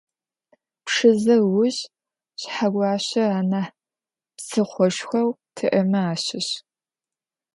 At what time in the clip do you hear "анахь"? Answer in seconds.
3.39-3.71